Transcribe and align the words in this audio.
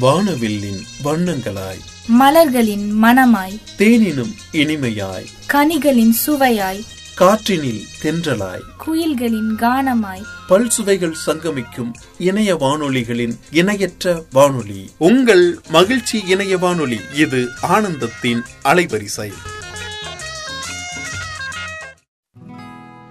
வானவில்லின் 0.00 0.80
வண்ணங்களாய். 1.04 1.80
மலர்களின் 2.06 3.02
மணமாய் 3.02 3.60
தேனினும் 3.78 4.34
இனிமையாய். 4.52 5.26
கனிகளின் 5.52 6.12
சுவையாய். 6.26 6.84
காற்றினில் 7.18 7.80
தென்றலாய். 8.02 8.60
குயில்களின் 8.86 9.54
கானமாய். 9.56 10.22
பல் 10.48 10.68
சுவைகள் 10.68 11.14
சங்கமிக்கும் 11.26 11.92
இணைய 12.18 12.56
வானொலிகளின் 12.56 13.38
இணையற்ற 13.50 14.24
வானொலி. 14.32 14.90
உங்கள் 14.98 15.58
மகிழ்ச்சி 15.68 16.22
இணைய 16.26 16.58
வானொலி 16.58 17.00
இது 17.14 17.48
ஆனந்தத்தின் 17.62 18.42
அலைவரிசை. 18.64 19.32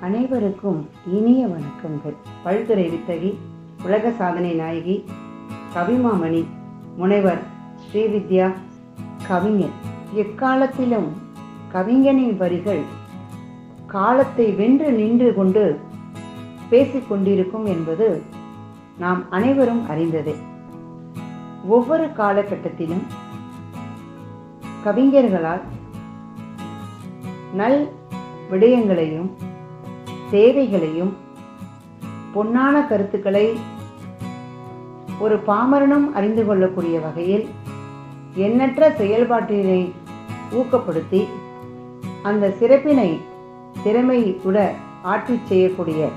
அனைவருக்கும் 0.02 0.90
இனிய 1.14 1.46
வணக்கங்கள். 1.46 2.16
பல்துறை 2.46 2.90
வித்தகி 2.90 3.38
உலக 3.84 4.12
சாதனை 4.18 4.52
நாயகி 4.52 5.04
கவிமாமணி 5.76 6.46
முனைவர் 6.96 7.42
ஸ்ரீவித்யா 7.86 8.48
கவிஞர். 9.28 9.76
எக்காலத்திலும் 10.14 11.08
கவிஞனின் 11.74 12.38
வரிகள் 12.38 12.84
காலத்தை 13.88 14.46
வென்று 14.52 14.92
நின்று 14.92 15.34
கொண்டு 15.34 15.80
பேசிக் 16.70 17.10
கொண்டிருக்கும் 17.10 17.66
என்பது 17.66 18.08
நாம் 18.98 19.22
அனைவரும் 19.30 19.84
அறிந்ததே. 19.90 20.36
ஒவ்வொரு 21.68 22.06
காலகட்டத்திலும் 22.06 23.06
கவிஞர்களால் 24.86 25.64
நல் 27.54 27.80
விடயங்களையும் 28.52 29.30
தேவைகளையும் 30.32 31.14
பொன்னான 32.36 32.88
கருத்துக்களை 32.88 33.46
ஒரு 35.20 35.36
பாமரனும் 35.48 36.14
அறிந்து 36.14 36.46
கொள்ளக்கூடிய 36.46 37.00
வகையில் 37.00 37.48
எண்ணற்ற 38.36 38.90
செயல்பாட்டினை 38.90 39.92
ஊக்கப்படுத்தி 40.54 41.26
அந்த 42.24 42.54
சிறப்பினை 42.60 43.20
திறமையுட 43.84 44.68
ஆட்சி 45.02 45.40
செய்யக்கூடிய 45.44 46.10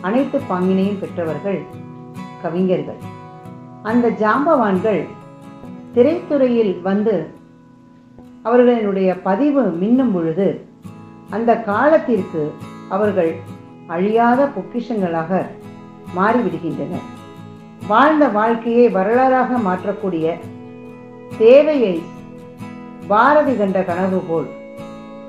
அனைத்து 0.00 0.40
பாங்கினையும் 0.50 0.98
பெற்றவர்கள் 0.98 1.62
கவிஞர்கள். 2.42 3.00
அந்த 3.82 4.08
ஜாம்பவான்கள் 4.08 5.06
திரைத்துறையில் 5.94 6.80
வந்து 6.80 7.30
அவர்களினுடைய 8.44 9.22
பதிவு 9.22 9.62
மின்னும் 9.62 10.12
பொழுது 10.12 10.64
அந்த 11.30 11.56
காலத்திற்கு 11.56 12.52
அவர்கள் 12.88 13.34
அழியாத 13.86 14.48
பொக்கிஷங்களாக 14.56 15.46
மாறிவிடுகின்றனர். 16.16 17.08
வாழ்ந்த 17.82 18.24
வாழ்க்கையை 18.28 18.86
வரலாறாக 18.88 19.58
மாற்றக்கூடிய 19.64 20.26
தேவையை 21.38 21.94
பாரதி 23.08 23.54
கண்ட 23.56 23.78
கனவு 23.82 24.20
போல் 24.28 24.48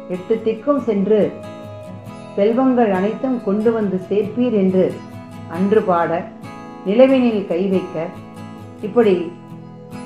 எட்டு 0.10 0.36
திக்கும் 0.44 0.82
சென்று 0.84 1.22
செல்வங்கள் 2.36 2.92
அனைத்தும் 2.92 3.40
கொண்டு 3.44 3.72
வந்து 3.72 3.98
சேர்ப்பீர் 4.10 4.56
என்று 4.60 4.86
அன்று 5.52 5.82
பாட 5.82 6.12
நிலவினில் 6.86 7.48
கை 7.48 7.62
வைக்க 7.68 7.98
இப்படி 8.82 9.16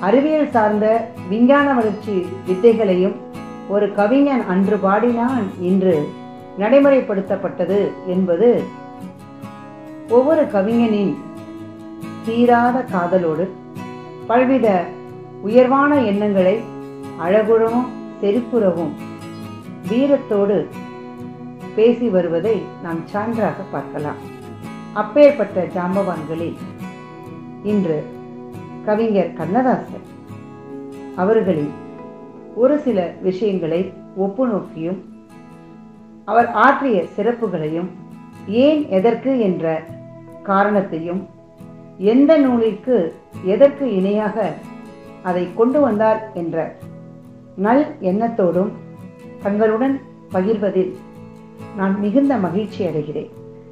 அறிவியல் 0.00 0.50
சார்ந்த 0.50 0.86
விஞ்ஞான 1.28 1.68
வளர்ச்சி 1.74 2.16
வித்தைகளையும் 2.48 3.16
ஒரு 3.68 3.86
கவிஞன் 3.92 4.44
அன்று 4.48 4.76
பாடினான் 4.78 5.46
இன்று 5.60 5.96
நடைமுறைப்படுத்தப்பட்டது 6.58 7.80
என்பது 8.06 8.50
ஒவ்வொரு 10.08 10.44
கவிஞனின் 10.50 11.14
தீராத 12.28 12.78
காதலோடு 12.92 13.44
பல்வித 14.26 14.66
உயர்வான 15.42 15.92
எண்ணங்களை 16.10 16.56
அழகுறவும் 17.24 17.86
செருப்புறவும் 18.20 18.90
வீரத்தோடு 19.88 20.56
பேசி 21.76 22.08
வருவதை 22.08 22.54
நாம் 22.82 23.00
சான்றாக 23.12 23.58
பார்க்கலாம். 23.70 24.20
அப்பேற்பட்ட 24.94 25.64
ஜாம்பவான்களில் 25.76 26.58
இன்று 27.62 27.98
கவிஞர் 28.86 29.32
கண்ணதாசன் 29.32 30.06
அவர்களில் 31.16 31.72
ஒரு 32.54 32.76
சில 32.78 32.98
விஷயங்களை 33.22 33.80
ஒப்பு 34.16 34.46
நோக்கியும் 34.46 35.00
அவர் 36.24 36.50
ஆற்றிய 36.66 36.98
சிறப்புகளையும் 37.16 37.90
ஏன் 38.66 38.88
எதற்கு 38.88 39.32
என்ற 39.38 39.82
காரணத்தையும் 40.42 41.22
எந்த 41.98 42.38
நூலிற்கு 42.38 43.12
எதற்கு 43.44 43.94
இணையாக 43.94 44.52
அதை 45.22 45.48
கொண்டு 45.54 45.80
வந்தார் 45.80 46.30
என்ற 46.34 46.76
நல் 47.56 47.96
எண்ணத்தோடும் 48.02 48.68
தங்களுடன் 49.42 50.00
பகிர்வதில் 50.32 50.94
நான் 51.76 52.00
மிகுந்த 52.00 52.36
மகிழ்ச்சி 52.36 52.86
அடைகிறேன். 52.86 53.30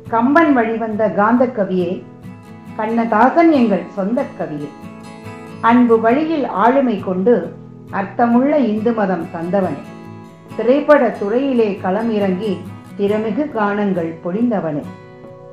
கம்பன் 0.08 0.52
வழிவந்த 0.52 1.10
காந்த 1.10 1.46
கவியே 1.46 2.02
கண்ணதாசன் 2.76 3.50
எங்கள் 3.50 3.82
சொந்த 3.88 4.24
கவியே. 4.38 4.68
அன்பு 5.60 6.00
வழியில் 6.00 6.46
ஆளுமை 6.46 7.00
கொண்டு 7.00 7.52
அர்த்தமுள்ள 7.90 8.58
இந்து 8.58 8.92
மதம் 8.92 9.26
தந்தவனே. 9.34 9.82
திரைப்பட 10.56 11.08
துறையிலே 11.08 11.80
களம் 11.80 12.10
இறங்கி 12.10 12.56
திறமிகு 12.98 13.50
கானங்கள் 13.52 14.14
பொழிந்தவனே. 14.24 14.82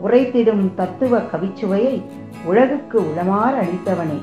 உரைத்திடும் 0.03 0.73
தத்துவ 0.75 1.17
கவிச்சுவையை 1.17 2.01
உலகுக்கு 2.45 3.01
உளமாறு 3.01 3.57
அளித்தவனே. 3.61 4.21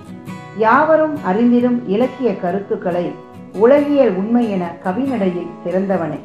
யாவரும் 0.58 1.24
அறிந்திடும் 1.24 1.88
இலக்கிய 1.88 2.36
கருத்துக்களை 2.36 3.12
உலகியல் 3.54 4.16
உண்மை 4.16 4.50
என 4.50 4.76
கவிநடையில் 4.84 5.50
சிறந்தவனே 5.64 6.18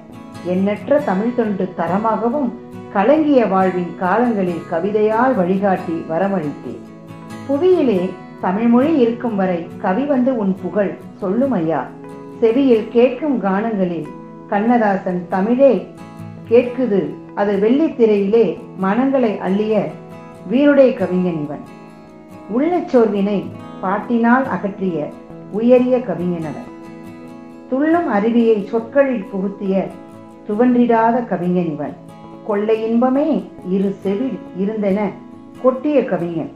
எண்ணற்ற 0.43 0.99
தமிழ் 0.99 1.35
தொண்டு 1.35 1.73
தரமாகவும் 1.77 2.51
கலங்கிய 2.93 3.45
வாழ்வின் 3.45 3.95
காலங்களில் 3.99 4.61
கவிதையால் 4.69 5.35
வழிகாட்டி 5.35 6.05
வரமளித்தேன். 6.09 6.83
புவியிலே 7.47 8.09
தமிழ்மொழி 8.41 8.97
இருக்கும் 8.97 9.35
வரை 9.35 9.67
கவி 9.81 10.03
வந்து 10.03 10.37
உன் 10.37 10.55
புகழ் 10.61 10.97
சொல்லும் 11.15 11.51
ஐயா. 11.51 11.87
செவியில் 12.39 12.87
கேட்கும் 12.89 13.41
கானங்களில் 13.41 14.07
கண்ணதாசன் 14.47 15.25
தமிழே 15.29 15.87
கேட்குது. 16.49 17.13
அது 17.35 17.57
வெள்ளித்திரையிலே 17.61 18.57
மனங்களை 18.77 19.31
அள்ளிய 19.33 19.83
வீருடை 20.47 20.93
கவிஞன் 20.93 21.43
இவன். 21.43 21.74
உள்ளச்சோர்வினை 22.53 23.43
பாட்டினால் 23.81 24.45
அகற்றிய 24.45 25.09
உயரிய 25.51 25.97
கவிஞனவன் 25.97 26.71
துள்ளும் 27.69 28.13
அருவியை 28.13 28.63
சொற்களில் 28.63 29.25
புகுத்திய 29.31 29.87
துவன்றிடாத 30.47 31.27
கவிஞன் 31.27 31.71
இவன். 31.71 31.95
கொள்ளை 32.47 32.89
இன்பமே 32.89 33.43
இரு 33.69 33.95
செவில் 34.01 34.37
இருந்தென 34.59 34.99
கொட்டிய 35.61 36.05
கவிஞன். 36.05 36.51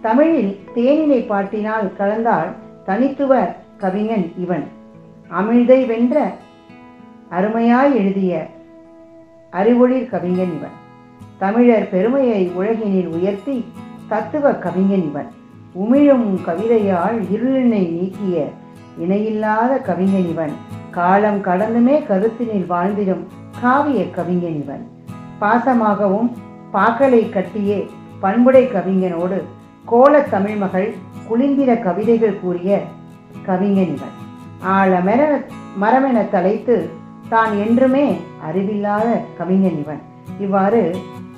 தமிழில் 0.00 0.58
தேனினை 0.74 1.26
பாட்டினால் 1.26 1.92
கலந்தால் 1.98 2.50
தனித்துவ 2.84 3.54
கவிஞன் 3.78 4.32
இவன். 4.38 4.64
அமிழ்தை 5.30 5.86
வென்ற 5.86 6.32
அருமையாய் 7.30 7.94
எழுதிய 7.94 8.46
அறிவொளிர் 9.52 10.10
கவிஞன் 10.10 10.52
இவன். 10.58 10.76
தமிழர் 11.38 11.88
பெருமையை 11.88 12.50
உலகினில் 12.54 13.06
உயர்த்தி 13.06 13.64
தத்துவ 14.10 14.52
கவிஞன் 14.64 15.06
இவன் 15.08 15.30
உமிழும் 15.74 16.28
கவிதையால் 16.46 17.18
இருளினை 17.34 17.82
நீக்கிய 17.92 18.36
இணையில்லாத 18.98 19.72
கவிஞன் 19.80 20.28
இவன் 20.28 20.54
காலம் 20.90 21.40
கடந்துமே 21.40 21.96
கருத்தினில் 22.08 22.66
வாழ்ந்திடும் 22.68 23.22
காவிய 23.60 24.00
கவிஞன் 24.10 24.58
இவன் 24.58 24.82
பாசமாகவும் 25.40 26.28
பாக்கலை 26.72 27.22
கட்டியே 27.28 27.78
பண்புடை 28.20 28.64
கவிஞனோடு 28.68 29.38
கோல 29.84 30.20
தமிழ் 30.28 30.58
மகள் 30.58 30.88
குளிந்திர 31.28 31.70
கவிதைகள் 31.80 32.40
கூறிய 32.40 32.72
கவிஞன் 33.46 33.94
இவன் 33.94 34.16
ஆழமென 34.72 35.22
மரமென 35.80 36.18
தலைத்து 36.30 36.76
தான் 37.28 37.54
என்றுமே 37.58 38.06
அறிவில்லாத 38.46 39.08
கவிஞன் 39.38 39.78
இவன் 39.78 40.02
இவ்வாறு 40.38 40.82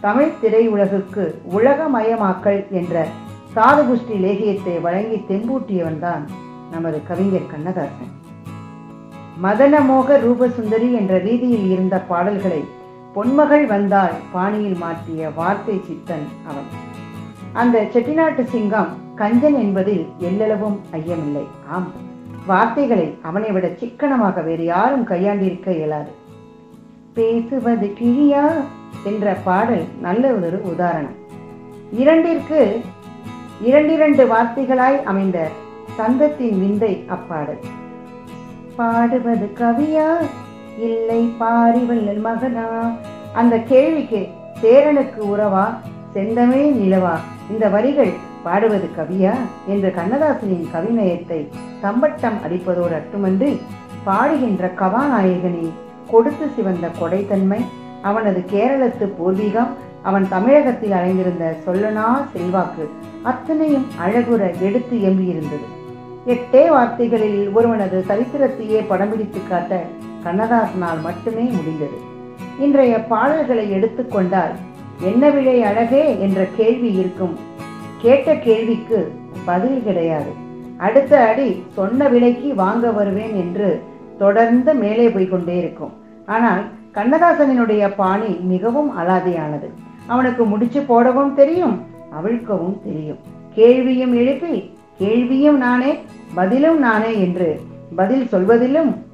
தமிழ் 0.05 0.33
திரையுலகுக்கு 0.43 1.35
உலகமயமாக்கல் 1.57 2.71
என்ற 2.71 3.07
சாதுகுஷ்டி 3.55 4.17
லேகியத்தை 4.25 4.81
வழங்கி 4.81 5.17
தெம்பூட்டியவன்தான் 5.29 6.25
நமது 6.71 7.03
கவிஞர் 7.07 7.47
கண்ணதாசன். 7.47 8.11
மதனமோக 9.43 10.19
ரூபசுந்தரி 10.27 10.93
என்ற 10.93 11.19
ரீதியில் 11.19 11.71
இருந்த 11.71 12.01
பாடல்களை 12.01 12.65
பொன்மகள் 13.15 13.67
வந்தால் 13.67 14.13
பாணியில் 14.33 14.77
மாற்றிய 14.77 15.31
வார்த்தை 15.31 15.81
சித்தன் 15.87 16.27
அவன். 16.47 16.69
அந்த 17.53 17.87
செட்டிநாட்டு 17.95 18.45
சிங்கம் 18.45 18.89
கஞ்சன் 19.17 19.59
என்பதில் 19.59 20.07
எல்லளவும் 20.21 20.79
ஐயமில்லை. 20.93 21.47
ஆம் 21.71 21.91
வார்த்தைகளை 22.47 23.19
அவனை 23.23 23.53
விட 23.53 23.69
சிக்கனமாக 23.77 24.41
வேறு 24.41 24.65
யாரும் 24.65 25.07
கையாண்டிருக்க 25.07 25.73
இயலாது. 25.73 26.11
பேசுவது 27.15 27.93
கிழியா? 28.01 28.47
என்ற 29.03 29.35
பாடல் 29.45 29.85
நல்ல 30.01 30.29
ஒரு 30.29 30.61
உதாரணம். 30.65 31.15
இரண்டிற்கு 31.93 32.81
இரண்டிரண்டு 33.65 34.27
வார்த்தைகளாய் 34.27 35.03
அமைந்த 35.03 35.49
சந்தத்தின் 35.99 36.59
விந்தை 36.59 37.05
அப்பாடல். 37.09 37.59
பாடுவது 38.77 39.51
கவியா? 39.59 40.17
இல்லை 40.79 41.33
பாரிவள்ளல் 41.41 42.21
மகனா? 42.21 42.91
அந்த 43.33 43.59
கேள்விக்கு 43.59 44.29
சேரனுக்கு 44.63 45.37
உறவா? 45.37 45.75
செந்தமே 46.15 46.63
நிலவா? 46.71 47.17
இந்த 47.51 47.69
வரிகள் 47.69 48.13
பாடுவது 48.43 48.89
கவியா? 48.99 49.35
என்று 49.67 49.95
கண்ணதாசனின் 49.97 50.69
கவிநயத்தை 50.75 51.49
தம்பட்டம் 51.81 52.39
அடிப்பதோடு 52.49 53.01
அட்டுமன்றி 53.01 53.61
பாடுகின்ற 54.05 54.73
கவாநாயகனின் 54.77 55.73
கொடுத்து 56.11 56.49
சிவந்த 56.57 56.89
கொடைத்தன்மை 57.01 57.65
அவனது 58.09 58.41
கேரளத்து 58.53 59.07
பூர்வீகம் 59.19 59.73
அவன் 60.09 60.27
தமிழகத்தில் 60.35 60.97
அடைந்திருந்த 60.99 61.45
சொல்லனா 61.67 62.07
செல்வாக்கு 62.33 62.85
அத்தனையும் 63.31 63.87
அழகுற 64.05 64.43
எடுத்து 64.67 64.97
எம்பியிருந்தது. 65.11 65.67
எட்டே 66.33 66.63
வார்த்தைகளில் 66.75 67.41
ஒருவனது 67.57 67.99
சரித்திரத்தையே 68.09 68.81
படம் 68.91 69.11
பிடித்து 69.13 69.41
காட்ட 69.49 69.81
கண்ணதாசனால் 70.25 71.01
மட்டுமே 71.07 71.47
முடிந்தது. 71.57 71.99
இன்றைய 72.65 72.95
பாடல்களை 73.13 73.67
எடுத்துக்கொண்டால் 73.77 74.55
என்ன 75.09 75.31
விழை 75.35 75.57
அழகே 75.71 76.05
என்ற 76.27 76.41
கேள்வி 76.59 76.91
இருக்கும். 77.01 77.35
கேட்ட 78.03 78.37
கேள்விக்கு 78.47 79.01
பதில் 79.49 79.83
கிடையாது. 79.87 80.33
அடுத்த 80.87 81.13
அடி 81.31 81.51
சொன்ன 81.77 82.09
விலைக்கு 82.15 82.49
வாங்க 82.63 82.87
வருவேன் 82.99 83.35
என்று 83.43 83.69
தொடர்ந்து 84.19 84.73
மேலே 84.85 85.07
போய்கொண்டே 85.09 85.55
இருக்கும். 85.63 85.93
ஆனால் 86.37 86.65
கண்ணதாசனினுடைய 86.95 87.95
பாணி 87.95 88.27
மிகவும் 88.27 88.99
அலாதியானது. 88.99 89.69
அவனுக்கு 90.07 90.45
முடிச்சு 90.45 90.83
போடவும் 90.83 91.35
தெரியும் 91.35 91.83
அவிழ்க்கவும் 92.11 92.79
தெரியும். 92.85 93.19
கேள்வியும் 93.55 94.15
எழுப்பி 94.15 94.77
கேள்வியும் 94.99 95.57
நானே 95.57 95.99
பதிலும் 96.35 96.79
நானே 96.79 97.21
என்று 97.21 97.61
பதில் 97.97 98.29
சொல்வதிலும் 98.29 99.07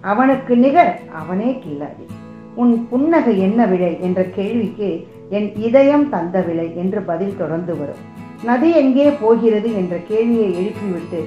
அவனுக்கு 0.00 0.56
நிகர் 0.56 1.00
அவனே 1.12 1.62
கில்லாடி. 1.64 2.06
உன் 2.54 2.88
புன்னகை 2.88 3.38
என்ன 3.38 3.66
விலை 3.66 3.98
என்ற 4.00 4.22
கேள்விக்கு 4.24 5.06
என் 5.28 5.54
இதயம் 5.54 6.08
தந்த 6.08 6.40
விலை 6.40 6.76
என்று 6.76 7.00
பதில் 7.02 7.36
தொடர்ந்து 7.36 7.76
வரும். 7.76 8.02
நதி 8.44 8.70
எங்கே 8.74 9.10
போகிறது? 9.20 9.74
என்ற 9.74 9.96
கேள்வியை 9.96 10.50
எழுப்பிவிட்டு 10.60 11.20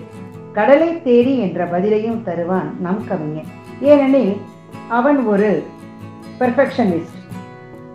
கடலை 0.54 1.02
தேடி 1.02 1.38
என்ற 1.38 1.66
பதிலையும் 1.66 2.24
தருவான் 2.24 2.70
நம் 2.82 3.04
கவிஞன். 3.08 3.52
ஏனெனில் 3.82 4.36
அவன் 4.90 5.26
ஒரு 5.26 5.64
பெர்ஃபெக்ஷனிஸ்ட் 6.40 7.18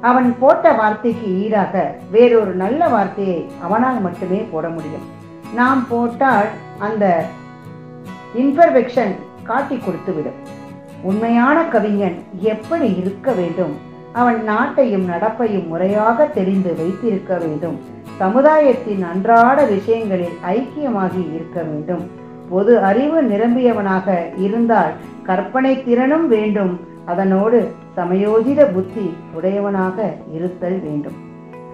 அவன் 0.00 0.36
போட்ட 0.38 0.72
வார்த்தைக்கு 0.72 1.42
ஈடாக 1.42 1.96
வேறொரு 2.10 2.54
நல்ல 2.54 2.88
வார்த்தையை 2.88 3.46
அவனால் 3.62 4.00
மட்டுமே 4.00 4.46
போட 4.52 4.68
முடியும். 4.68 5.06
நாம் 5.54 5.86
போட்டால் 5.88 6.46
அந்த 6.78 7.24
இன்பர்ஃபெக்ஷன் 8.38 9.14
காட்டி 9.42 9.76
கொடுத்துவிடும். 9.76 10.40
உண்மையான 11.02 11.64
கவிஞன் 11.64 12.22
எப்படி 12.38 12.94
இருக்க 12.94 13.32
வேண்டும்? 13.32 13.74
அவன் 14.12 14.44
நாட்டையும் 14.48 15.08
நடப்பையும் 15.08 15.66
முறையாக 15.66 16.24
தெரிந்து 16.24 16.74
வைத்திருக்க 16.76 17.36
வேண்டும். 17.36 17.80
சமுதாயத்தின் 18.18 19.02
அன்றாட 19.02 19.64
விஷயங்களில் 19.64 20.38
ஐக்கியமாகி 20.50 21.34
இருக்க 21.34 21.62
வேண்டும். 21.62 22.10
பொது 22.50 22.78
அறிவு 22.78 23.22
நிரம்பியவனாக 23.22 24.38
இருந்தால் 24.38 24.92
கற்பனை 25.28 25.72
திறனும் 25.86 26.26
வேண்டும். 26.34 26.72
அதனோடு 27.12 27.58
சமயோஜித 27.96 28.60
புத்தி 28.74 29.06
உடையவனாக 29.36 30.06
இருத்தல் 30.36 30.78
வேண்டும். 30.86 31.18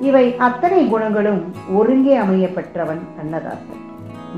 இவை 0.08 0.24
அத்தனை 0.46 0.82
குணங்களும் 0.88 1.40
ஒருங்கே 1.78 2.14
அமைய 2.24 2.46
பெற்றவன் 2.56 3.02
கண்ணதாசன் 3.16 3.80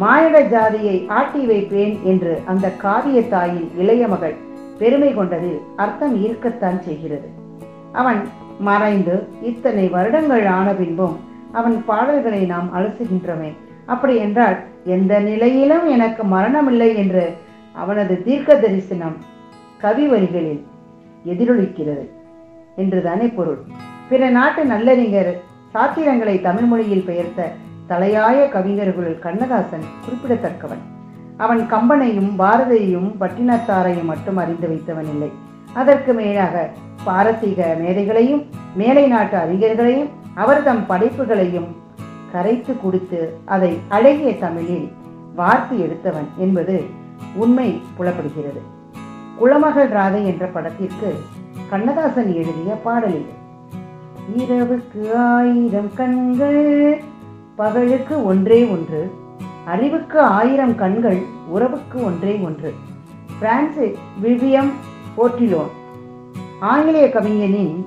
மானிட 0.03 0.37
ஜாதியை 0.53 0.94
ஆட்டி 1.17 1.43
வைப்பேன் 1.50 1.94
என்று 2.11 2.32
அந்த 2.50 2.67
காவிய 2.85 3.19
தாயின் 3.32 3.69
இளைய 3.81 4.03
மகள் 4.12 4.37
பெருமை 4.79 5.11
கொண்டதில் 5.15 5.58
அர்த்தம் 5.76 6.15
இருக்கத்தான் 6.25 6.79
செய்கிறது. 6.87 7.29
அவன் 8.00 8.20
மறைந்து 8.69 9.15
இத்தனை 9.50 9.85
வருடங்கள் 9.97 10.47
ஆன 10.56 10.69
பின்பும் 10.81 11.17
அவன் 11.53 11.76
பாடல்களை 11.91 12.43
நாம் 12.53 12.69
அலசுகின்றோமே. 12.76 13.50
அப்படி 13.87 14.15
என்றால் 14.25 14.56
எந்த 14.97 15.12
நிலையிலும் 15.29 15.87
எனக்கு 15.97 16.23
மரணமில்லை 16.35 16.91
என்று 17.03 17.25
அவனது 17.73 18.23
தீர்க்க 18.23 18.57
தரிசனம் 18.57 19.17
கவி 19.79 20.07
வரிகளில் 20.07 20.63
எதிரொலிக்கிறது 21.27 22.05
என்றுதானே 22.77 23.27
பொருள். 23.27 23.61
பிற 24.09 24.31
நாட்டு 24.31 24.65
நல்லறிஞர் 24.65 25.33
சாத்திரங்களை 25.75 26.41
தமிழ் 26.41 26.65
மொழியில் 26.65 27.05
பெயர்த்த 27.05 27.51
தலையாய 27.89 28.39
கவிஞர்களுள் 28.55 29.19
கண்ணதாசன் 29.19 29.87
குறிப்பிடத்தக்கவன். 30.05 30.83
அவன் 31.37 31.63
கம்பனையும் 31.71 32.33
பாரதியையும் 32.39 33.11
பட்டினத்தாரையும் 33.21 34.05
மட்டும் 34.05 34.37
அறிந்து 34.37 34.69
வைத்தவன் 34.69 35.11
இல்லை. 35.15 35.31
அதற்கு 35.75 36.13
மேலாக 36.13 36.71
பாரசீக 37.05 37.77
மேதைகளையும் 37.81 38.43
மேலை 38.77 39.07
நாட்டு 39.07 39.37
அறிஞர்களையும் 39.37 40.11
அவர் 40.35 40.63
தம் 40.63 40.87
படைப்புகளையும் 40.87 41.71
கரைத்து 42.33 42.75
கொடுத்து 42.83 43.21
அதை 43.45 43.79
அழகிய 43.89 44.39
தமிழில் 44.39 44.93
வார்த்து 45.35 45.81
எடுத்தவன் 45.81 46.29
என்பது 46.37 46.77
உண்மை 47.34 47.81
புலப்படுகிறது. 47.96 48.61
குளமகள் 49.38 49.88
ராதை 49.88 50.25
என்ற 50.25 50.46
படத்திற்கு 50.46 51.14
கண்ணதாசன் 51.70 52.34
எழுதிய 52.34 52.75
பாடலில் 52.75 53.31
இரவுக்கு 54.37 55.14
ஆயிரம் 55.14 55.94
கண்கள் 55.94 57.00
பகலுக்கு 57.56 58.25
ஒன்றே 58.25 58.64
ஒன்று 58.64 59.11
அறிவுக்கு 59.64 60.20
ஆயிரம் 60.20 60.75
கண்கள் 60.75 61.23
உறவுக்கு 61.49 62.05
ஒன்றே 62.05 62.37
ஒன்று. 62.37 62.75
பிரான்சிஸ் 63.40 63.99
விவியம் 64.23 64.70
போர்டிலோன் 65.17 65.73
ஆங்கிலேய 66.61 67.11
கவிஞனின் 67.11 67.87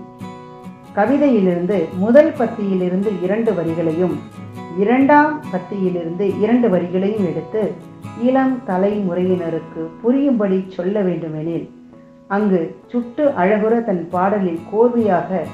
கவிதையிலிருந்து 0.96 1.78
முதல் 1.98 2.32
பத்தியிலிருந்து 2.32 3.24
இரண்டு 3.24 3.52
வரிகளையும் 3.52 4.16
இரண்டாம் 4.80 5.44
பத்தியிலிருந்து 5.52 6.42
இரண்டு 6.42 6.70
வரிகளையும் 6.70 7.26
எடுத்து 7.26 7.94
இளம் 8.24 8.62
தலைமுறையினருக்கு 8.68 9.90
புரியும்படி 10.02 10.66
சொல்ல 10.70 11.02
வேண்டுமெனில் 11.02 11.70
அங்கு 12.28 12.76
சுட்டு 12.88 13.34
அழகுற 13.38 13.84
தன் 13.84 14.10
பாடலில் 14.10 14.60
கோர்வையாக 14.72 15.46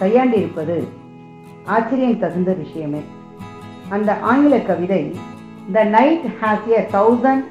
கையாண்டிருப்பது 0.00 0.88
ஆச்சரியம் 1.64 2.18
தகுந்த 2.18 2.52
விஷயமே. 2.52 3.02
அந்த 3.90 4.16
ஆங்கில 4.20 4.58
கவிதை 4.58 5.16
the 5.72 5.84
night 5.84 6.26
has 6.42 6.66
a 6.66 6.86
thousand 6.92 7.44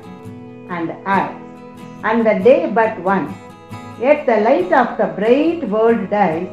and 0.67 0.91
eyes 1.03 1.31
and 2.01 2.23
the 2.23 2.33
day 2.33 2.65
but 2.73 2.97
one 3.03 3.25
yet 3.99 4.25
the 4.25 4.35
light 4.39 4.73
of 4.73 4.97
the 4.97 5.05
bright 5.05 5.63
world 5.69 6.09
dies 6.09 6.49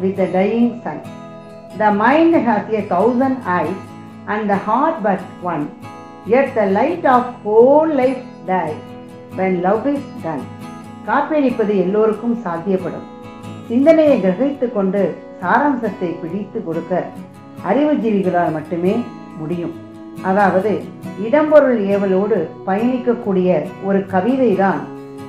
with 0.00 0.16
the 0.16 0.24
dying 0.32 0.80
sun 0.82 1.02
the 1.78 1.92
mind 1.92 2.36
has 2.36 2.70
a 2.70 2.80
thousand 2.88 3.38
eyes 3.44 3.84
and 4.24 4.48
the 4.48 4.54
heart 4.54 5.02
but 5.02 5.20
one 5.42 5.68
yet 6.26 6.52
the 6.58 6.64
light 6.78 7.06
of 7.16 7.30
whole 7.44 7.92
life 8.00 8.22
dies 8.50 8.68
when 9.38 9.58
love 9.66 9.86
is 9.92 10.08
done 10.24 10.44
காப்பீடிப்பது 11.08 11.74
எல்லோருக்கும் 11.84 12.36
சாத்தியப்படும். 12.44 13.06
சிந்தனையை 13.68 14.16
கிரகித்து 14.24 14.66
கொண்டு 14.72 15.02
சாராம்சத்தை 15.42 16.10
பிடித்து 16.20 16.64
கொடுக்க 16.64 17.02
அறிவுஜீவிகளால் 17.70 18.54
மட்டுமே 18.56 18.94
முடியும். 19.38 19.74
அதாவது 20.30 20.72
இடம்பொருள் 21.26 21.80
ஏவலோடு 21.92 22.38
பயணிக்கக்கூடிய 22.66 23.58
ஒரு 23.84 24.06
கவிதை 24.06 24.50
தான் 24.54 24.80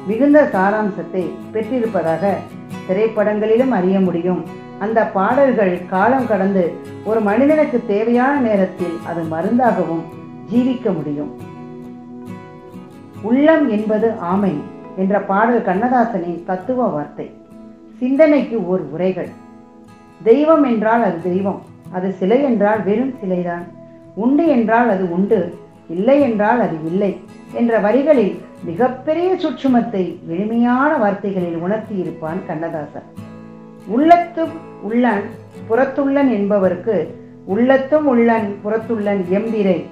மிகுந்த 0.08 0.40
சாராம்சத்தை 0.54 1.24
பெற்றிருப்பதாக 1.54 2.34
திரைப்படங்களிலும் 2.88 3.74
அறிய 3.80 4.00
முடியும். 4.00 4.42
அந்த 4.86 5.00
பாடல்கள் 5.16 5.74
காலம் 5.94 6.28
கடந்து 6.28 6.64
ஒரு 7.10 7.20
மனிதனுக்கு 7.22 7.80
தேவையான 7.86 8.36
நேரத்தில் 8.40 8.96
அது 9.10 9.22
மருந்தாகவும் 9.34 10.04
ஜீவிக்க 10.52 10.94
முடியும். 10.96 11.32
உள்ளம் 13.22 13.70
என்பது 13.70 14.14
ஆமை 14.18 14.54
என்ற 14.98 15.22
பாடல் 15.22 15.62
கண்ணதாசனின் 15.62 16.46
தத்துவ 16.46 16.88
வார்த்தை. 16.88 17.32
சிந்தனைக்கு 18.00 18.68
ஓர் 18.68 18.84
உரைகள். 18.92 19.30
தெய்வம் 20.24 20.64
என்றால் 20.64 21.04
அது 21.04 21.22
தெய்வம் 21.22 21.62
அது 21.92 22.12
சிலை 22.12 22.44
என்றால் 22.44 22.84
வெறும் 22.84 23.14
சிலைதான். 23.22 23.66
உண்டு 24.16 24.48
என்றால் 24.48 24.90
அது 24.90 25.12
உண்டு 25.12 25.58
இல்லை 25.90 26.22
என்றால் 26.22 26.62
அது 26.62 26.78
இல்லை 26.86 27.12
என்ற 27.54 27.80
வரிகளில் 27.80 28.42
மிகப்பெரிய 28.64 29.36
சுற்றுமத்தை 29.36 30.04
எளிமையான 30.28 30.98
வார்த்தைகளில் 30.98 31.58
உணர்த்தி 31.58 31.96
இருப்பான் 31.96 32.46
கண்ணதாசன். 32.48 33.08
உள்ளத்தும் 33.88 34.56
உள்ளன் 34.82 35.24
புறத்துள்ளன் 35.70 36.30
என்பவருக்கு 36.30 36.98
உள்ளத்தும் 37.46 38.08
உள்ளன் 38.08 38.56
புறத்துள்ளன் 38.64 39.22
எம்பிரை 39.30 39.86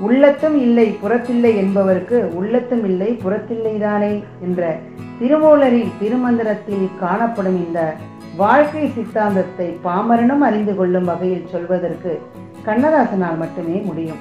உள்ளத்தும் 0.00 0.56
இல்லை 0.56 0.86
புறத்தில்லை 1.02 1.56
என்பவருக்கு 1.56 2.18
உள்ளத்தும் 2.40 2.84
இல்லை 2.84 3.18
புறத்தில்லைதானே 3.24 4.24
என்ற 4.40 4.78
திருமூலரின் 5.20 5.92
திருமந்திரத்தில் 6.00 6.88
காணப்படும் 7.00 7.66
இந்த 7.66 7.94
வாழ்க்கை 8.36 8.90
சித்தாந்தத்தை 8.90 9.76
பாமரனும் 9.84 10.40
அறிந்து 10.40 10.74
கொள்ளும் 10.76 11.04
வகையில் 11.04 11.50
சொல்வதற்கு 11.52 12.20
கண்ணதாசனால் 12.66 13.36
மட்டுமே 13.36 13.78
முடியும். 13.78 14.20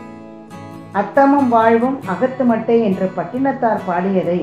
அத்தமும் 0.92 1.50
வாழ்வும் 1.50 1.98
அகத்து 2.06 2.44
மட்டை 2.44 2.78
என்று 2.84 3.12
பட்டினத்தார் 3.18 3.86
பாடியதை 3.88 4.40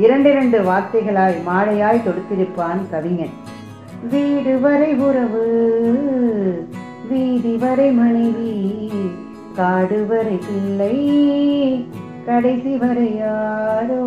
இரண்டிரண்டு 0.00 0.58
வார்த்தைகளாய் 0.68 1.36
மாலையாய் 1.48 2.04
தொடுத்திருப்பான் 2.06 2.82
கவிஞன். 2.90 3.34
வீடு 4.10 4.60
வரை 4.60 4.94
உறவு 4.94 5.44
வீதி 7.08 7.56
வரை 7.56 7.90
மனைவி 7.90 8.52
காடு 9.56 10.06
வரை 10.06 10.38
பிள்ளை 10.46 10.94
கடைசி 12.26 12.76
வரை 12.76 13.16
யாரோ? 13.16 14.02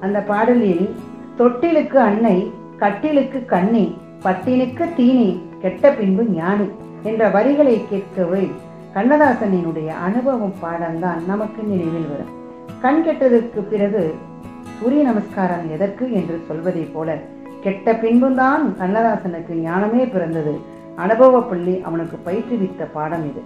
அந்த 0.00 0.18
பாடலில் 0.20 0.94
தொட்டிலுக்கு 1.38 1.98
அன்னை 1.98 2.52
கட்டிலுக்கு 2.76 3.44
கண்ணி 3.44 3.94
பட்டினுக்கு 4.24 4.84
தீனி 4.96 5.42
கெட்ட 5.60 5.92
பின்பு 5.92 6.24
ஞானி 6.24 6.66
என்ற 7.02 7.28
வரிகளை 7.28 7.84
கேட்கவே 7.90 8.50
கண்ணதாசனினுடைய 8.94 9.86
அனுபவம் 9.86 10.54
பாடம்தான் 10.62 11.26
நமக்கு 11.26 11.62
நினைவில் 11.62 12.08
வரும். 12.08 12.32
கண் 12.80 13.02
கெட்டதற்கு 13.06 13.60
பிறகு 13.60 14.14
சூரிய 14.80 15.02
நமஸ்காரம் 15.02 15.70
எதற்கு 15.70 16.12
என்று 16.12 16.40
சொல்வதைப் 16.48 16.94
போல 16.94 17.18
கெட்ட 17.62 17.94
பின்புதான் 17.94 18.74
கண்ணதாசனுக்கு 18.80 19.52
ஞானமே 19.52 20.06
பிறந்தது. 20.06 20.58
அனுபவ 20.96 21.42
பள்ளி 21.42 21.82
அவனுக்கு 21.84 22.16
பயிற்றுவித்த 22.26 22.86
பாடம் 22.92 23.24
இது. 23.30 23.42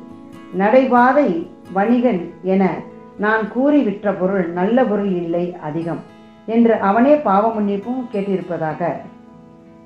நடைபாதை 0.60 1.28
வணிகன் 1.72 2.22
என 2.42 2.64
நான் 3.18 3.48
கூறி 3.48 3.82
விற்ற 3.82 4.12
பொருள் 4.12 4.46
நல்ல 4.52 4.84
பொருள் 4.84 5.12
இல்லை 5.22 5.56
அதிகம் 5.68 6.02
என்று 6.46 6.74
அவனே 6.80 7.14
பாவ 7.16 7.44
மன்னிப்பும் 7.54 8.02
கேட்டிருப்பதாக. 8.12 8.90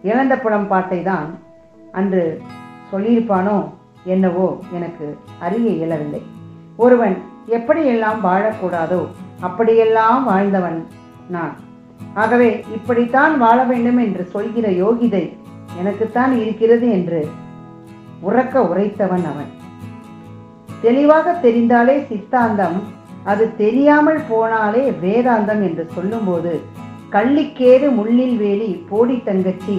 இழந்த 0.02 0.34
புலம் 0.38 0.68
பாட்டை 0.68 1.02
தான் 1.02 1.28
அன்று 1.92 2.40
சொல்லியிருப்பானோ 2.92 3.56
என்னவோ 4.04 4.46
எனக்கு 4.72 5.16
அறிய 5.38 5.70
இயலவில்லை. 5.70 6.22
ஒருவன் 6.76 7.16
எப்படியெல்லாம் 7.48 8.20
வாழக்கூடாதோ 8.28 9.00
அப்படியெல்லாம் 9.40 10.24
வாழ்ந்தவன் 10.24 10.86
நான். 11.28 11.54
ஆகவே 12.14 12.50
இப்படித்தான் 12.76 13.38
வாழ 13.38 13.64
வேண்டும் 13.64 13.98
என்று 13.98 14.24
சொல்கிற 14.24 14.68
யோகிதை 14.68 15.24
எனக்குத்தான் 15.80 16.32
இருக்கிறது 16.32 16.90
என்று 16.90 17.20
உறக்க 18.20 18.54
உரைத்தவன் 18.60 19.26
அவன். 19.32 19.50
தெளிவாக 20.82 21.38
தெரிந்தாலே 21.42 22.06
சித்தாந்தம் 22.06 22.78
அது 23.24 23.56
தெரியாமல் 23.56 24.20
போனாலே 24.30 24.92
வேதாந்தம் 25.02 25.62
என்று 25.62 25.88
சொல்லும்போது 25.94 26.52
கள்ளிக்கேது 27.10 27.88
முள்ளில் 27.90 28.36
வேலி 28.36 28.86
போடி 28.88 29.22
தங்கச்சி 29.24 29.76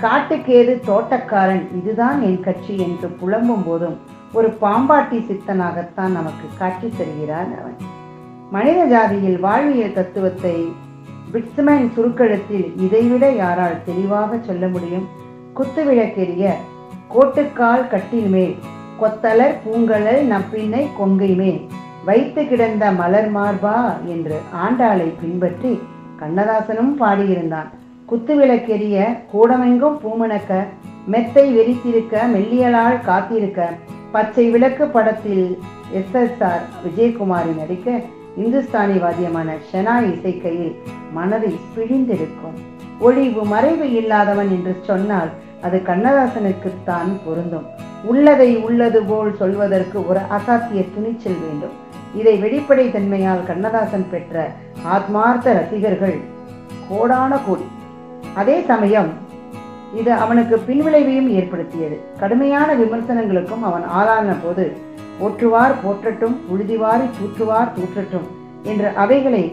காட்டுக்கேது 0.00 0.72
தோட்டக்காரன் 0.86 1.64
இதுதான் 1.78 2.22
என் 2.22 2.40
கட்சி 2.40 2.78
என்று 2.78 3.08
புலம்பும் 3.08 3.64
போதும் 3.64 3.96
ஒரு 4.32 4.48
பாம்பாட்டி 4.60 5.18
சித்தனாகத்தான் 5.28 6.12
நமக்கு 6.12 6.46
காட்சி 6.58 6.88
தருகிறான் 6.88 7.52
அவன். 7.58 7.76
மனித 8.50 8.86
ஜாதியில் 8.86 9.40
வாழ்வியல் 9.40 9.92
தத்துவத்தை 9.92 10.54
பிட்ஸ்மேன் 11.32 11.90
சுருக்கெழுத்தில் 11.96 12.66
இதைவிட 12.76 13.30
யாரால் 13.32 13.84
தெளிவாக 13.84 14.38
சொல்ல 14.46 14.68
முடியும்? 14.68 15.06
குத்துவிளக்கெரிய 15.56 16.44
கோட்டுக்கால் 17.14 17.88
கட்டில் 17.88 18.28
மேல் 18.28 18.56
கொத்தலர் 19.00 19.56
பூங்கலல் 19.64 20.22
நப்பின்னை 20.32 20.82
கொங்கைமே 20.98 21.52
வைத்து 22.04 22.42
கிடந்த 22.46 22.84
மலர் 22.92 23.30
மார்பா 23.36 23.76
என்று 24.06 24.36
ஆண்டாளை 24.64 25.08
பின்பற்றி 25.20 25.72
கண்ணதாசனும் 26.20 26.94
பாடியிருந்தான். 27.00 27.68
குத்துவிளக்கெரிய 28.10 28.96
கூடமெங்கும் 29.32 29.98
பூமணக்க 30.02 30.52
மெத்தை 31.12 31.44
வெறித்திருக்க 31.56 32.14
மெல்லியலால் 32.34 32.98
காத்திருக்க 33.00 33.68
பச்சை 34.12 34.44
விளக்கு 34.50 34.86
படத்தில் 34.86 35.46
எஸ் 35.98 36.16
எஸ் 36.22 36.42
ஆர் 36.50 36.64
விஜயகுமாரி 36.84 37.52
நடிக்க 37.60 38.00
இந்துஸ்தானி 38.42 38.98
வாத்தியமான 39.04 39.56
ஷெனா 39.70 39.96
இசைக்கையில் 40.12 40.74
மனதை 41.12 41.52
பிழிந்திருக்கும். 41.76 42.58
ஒளிவு 43.00 43.44
மறைவு 43.44 43.86
இல்லாதவன் 43.92 44.50
என்று 44.56 44.74
சொன்னால் 44.90 45.30
அது 45.62 45.78
கண்ணதாசனுக்குத்தான் 45.86 47.10
பொருந்தும். 47.26 47.66
உள்ளதை 48.10 48.50
உள்ளது 48.66 49.00
போல் 49.10 49.32
சொல்வதற்கு 49.40 49.98
ஒரு 50.10 50.20
அசாத்திய 50.36 50.80
துணிச்சல் 50.94 51.40
வேண்டும். 51.44 51.74
இதை 52.20 52.34
வெளிப்படை 52.44 52.86
தன்மையால் 52.94 53.46
கண்ணதாசன் 53.48 54.08
பெற்ற 54.12 54.34
ஆத்மார்த்த 54.94 55.54
ரசிகர்கள் 55.58 56.16
கோடான 56.88 57.38
கோடி. 57.46 57.66
அதே 58.34 58.56
சமயம் 58.70 59.10
இது 60.00 60.12
அவனுக்கு 60.24 60.56
பின்விளைவையும் 60.68 61.30
ஏற்படுத்தியது. 61.38 61.96
கடுமையான 62.20 62.68
விமர்சனங்களுக்கும் 62.74 63.64
அவன் 63.70 63.84
ஆளான 63.98 64.36
போது 64.44 64.64
போற்றுவார் 65.20 65.74
போற்றட்டும் 65.82 66.36
உழுதிவாரி 66.52 67.06
தூற்றுவார் 67.18 67.74
தூற்றட்டும் 67.78 68.26
என்று 68.62 68.88
அவைகளை 69.04 69.44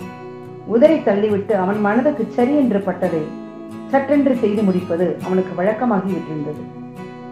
உதறி 0.68 0.98
தள்ளிவிட்டு 1.08 1.54
அவன் 1.64 1.80
மனதுக்கு 1.88 2.26
சரி 2.38 2.56
என்று 2.64 2.80
பட்டதை 2.80 3.24
சட்டென்று 3.90 4.34
செய்து 4.36 4.62
முடிப்பது 4.62 5.08
அவனுக்கு 5.26 5.54
வழக்கமாகி 5.62 6.12
விட்டிருந்தது 6.16 6.64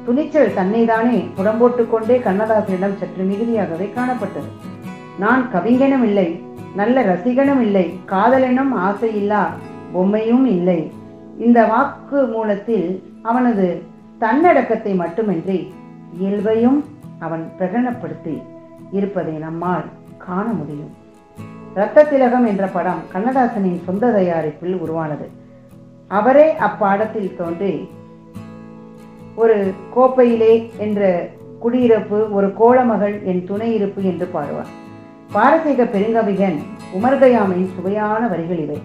துணிச்சல் 0.07 0.53
தன்னைதானே 0.55 1.25
புறம்போட்டுக் 1.37 1.89
கொண்டே 1.89 2.17
கண்ணதாசனிடம் 2.17 2.97
சற்று 2.97 3.23
மிகுதியாகவே 3.23 3.87
காணப்பட்டது. 3.95 4.51
நான் 5.19 5.51
கவிஞனும் 5.51 6.03
இல்லை 6.03 6.43
நல்ல 6.75 7.03
ரசிகனும் 7.03 7.61
இல்லை 7.61 7.99
காதலனும் 8.05 8.73
ஆசையில்லா 8.75 9.41
பொம்மையும் 9.93 10.45
இல்லை. 10.45 10.91
இந்த 11.39 11.65
வாக்கு 11.65 12.25
மூலத்தில் 12.25 13.03
அவனது 13.23 13.83
தன்னடக்கத்தை 14.19 14.95
மட்டுமின்றி 14.95 15.73
இயல்பையும் 16.13 16.85
அவன் 17.19 17.51
பிரகடனப்படுத்தி 17.59 18.41
இருப்பதை 18.91 19.33
நம்மால் 19.33 19.85
காண 20.17 20.47
முடியும். 20.51 20.93
இரத்த 21.75 22.03
திலகம் 22.03 22.45
என்ற 22.45 22.67
படம் 22.67 23.03
கண்ணதாசனின் 23.13 23.83
சொந்த 23.83 24.11
தயாரிப்பில் 24.11 24.77
உருவானது. 24.77 25.29
அவரே 26.07 26.53
அப்பாடத்தில் 26.59 27.35
தோன்றி 27.35 27.89
ஒரு 29.41 29.55
கோப்பையிலே 29.95 30.53
என்ற 30.77 31.01
குடியிருப்பு 31.59 32.19
ஒரு 32.31 32.47
கோலமகள் 32.59 33.15
என் 33.23 33.41
துணை 33.43 33.67
இருப்பு 33.73 34.01
என்று 34.03 34.27
பாடுவார். 34.33 34.69
பாரசீக 35.31 35.83
பெருங்கவிகன் 35.83 36.57
உமர்கயாமின் 36.97 37.67
சுவையான 37.75 38.21
வரிகள் 38.27 38.61
இவை. 38.65 38.79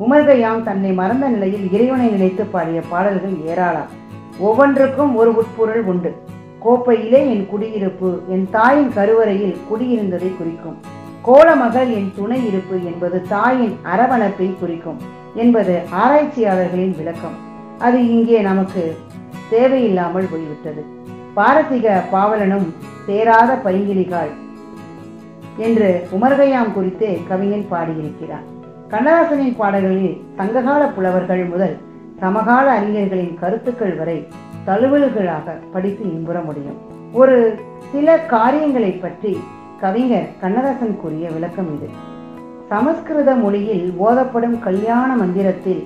உமர்கயாம் 0.00 0.62
தன்னை 0.62 0.92
மறந்த 0.92 1.28
நிலையில் 1.28 1.66
இறைவனை 1.72 2.08
நினைத்து 2.08 2.44
பாடிய 2.44 2.80
பாடல்கள் 2.90 3.36
ஏராளம். 3.46 3.90
ஒவ்வொன்றுக்கும் 4.38 5.16
ஒரு 5.16 5.32
உட்பொருள் 5.34 5.84
உண்டு. 5.92 6.12
கோப்பையிலே 6.64 7.22
என் 7.34 7.46
குடியிருப்பு 7.46 8.10
என் 8.28 8.46
தாயின் 8.50 8.92
கருவறையில் 8.92 9.56
குடியிருந்ததை 9.70 10.30
குறிக்கும். 10.36 10.78
கோலமகள் 11.26 11.90
என் 11.98 12.12
துணை 12.16 12.46
இருப்பு 12.46 12.76
என்பது 12.84 13.18
தாயின் 13.28 13.74
அரவணைப்பை 13.94 14.48
குறிக்கும் 14.58 15.00
என்பது 15.34 15.74
ஆராய்ச்சியாளர்களின் 16.02 16.96
விளக்கம். 16.96 17.36
அது 17.78 17.98
இங்கே 18.10 18.40
நமக்கு 18.40 18.82
தேவையில்லாமல் 19.54 20.30
போய்விட்டது. 20.32 20.82
பாரசீக 21.36 21.94
பாவலனும் 22.12 22.66
சேராத 23.06 23.50
பைங்கிலிகாள் 23.64 24.32
என்று 25.66 25.88
உமர்கையாம் 26.16 26.74
குறித்தே 26.76 27.10
கவிஞன் 27.28 27.66
பாடியிருக்கிறார் 27.72 28.46
கண்ணதாசனின் 28.92 29.58
பாடல்களில் 29.58 30.16
சங்ககால 30.38 30.82
புலவர்கள் 30.96 31.44
முதல் 31.52 31.76
சமகால 32.20 32.66
அறிஞர்களின் 32.78 33.34
கருத்துக்கள் 33.42 33.94
வரை 33.96 34.18
தழுவல்களாக 34.66 35.56
படித்து 35.72 36.04
இன்புற 36.16 36.38
முடியும். 36.40 36.78
ஒரு 37.12 37.36
சில 37.92 38.16
காரியங்களை 38.32 38.92
பற்றி 38.94 39.32
கவிஞர் 39.82 40.28
கண்ணதாசன் 40.42 40.94
கூறிய 41.02 41.26
விளக்கம் 41.34 41.70
இது. 41.74 41.88
சமஸ்கிருத 42.70 43.30
மொழியில் 43.42 43.86
ஓதப்படும் 44.06 44.56
கல்யாண 44.66 45.10
மந்திரத்தில் 45.22 45.82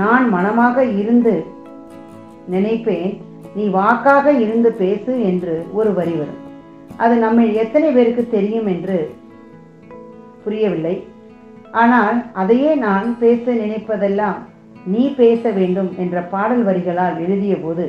நான் 0.00 0.26
மனமாக 0.28 0.84
இருந்து 1.00 1.34
நினைப்பேன் 2.54 3.12
நீ 3.56 3.64
வாக்காக 3.78 4.32
இருந்து 4.42 4.70
பேசு 4.82 5.12
என்று 5.30 5.54
ஒரு 5.78 5.90
வரி 5.98 6.14
வரும். 6.20 6.40
அது 7.04 7.14
நம்ம 7.24 7.44
எத்தனை 7.62 7.88
பேருக்கு 7.96 8.22
தெரியும் 8.36 8.68
என்று 8.74 8.98
புரியவில்லை. 10.44 10.94
ஆனால் 11.82 12.18
அதையே 12.42 12.70
நான் 12.86 13.08
பேச 13.22 13.52
நினைப்பதெல்லாம் 13.62 14.38
நீ 14.92 15.02
பேச 15.20 15.42
வேண்டும் 15.58 15.90
என்ற 16.02 16.16
பாடல் 16.32 16.64
வரிகளால் 16.68 17.18
எழுதிய 17.24 17.54
போது 17.56 17.84